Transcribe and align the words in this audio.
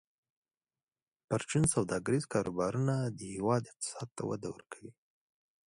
پرچون 1.27 1.63
سوداګریز 1.75 2.23
کاروبارونه 2.33 2.95
د 3.17 3.19
هیواد 3.35 3.63
اقتصاد 3.71 4.07
ته 4.15 4.21
وده 4.29 4.49
ورکوي. 4.55 4.91